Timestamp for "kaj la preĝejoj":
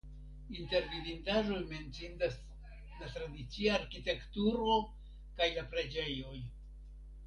5.41-6.39